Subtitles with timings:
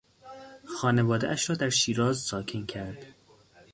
[0.65, 3.05] خانوادهاش را در شیراز ساکن کرد.